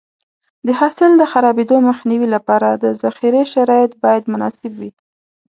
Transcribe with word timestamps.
د 0.65 0.67
حاصل 0.79 1.11
د 1.17 1.23
خرابېدو 1.31 1.77
مخنیوي 1.89 2.27
لپاره 2.35 2.69
د 2.83 2.85
ذخیرې 3.01 3.43
شرایط 3.53 3.91
باید 4.03 4.23
مناسب 4.33 4.71
وي. 4.79 4.91